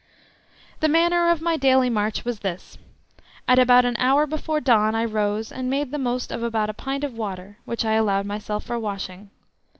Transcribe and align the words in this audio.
The 0.79 0.87
manner 0.87 1.29
of 1.29 1.41
my 1.43 1.57
daily 1.57 1.87
march 1.87 2.25
was 2.25 2.39
this. 2.39 2.79
At 3.47 3.59
about 3.59 3.85
an 3.85 3.95
hour 3.99 4.25
before 4.25 4.59
dawn 4.59 4.95
I 4.95 5.05
rose 5.05 5.51
and 5.51 5.69
made 5.69 5.91
the 5.91 5.99
most 5.99 6.31
of 6.31 6.41
about 6.41 6.71
a 6.71 6.73
pint 6.73 7.03
of 7.03 7.13
water, 7.15 7.59
which 7.65 7.85
I 7.85 7.93
allowed 7.93 8.25
myself 8.25 8.63
for 8.65 8.79
washing. 8.79 9.29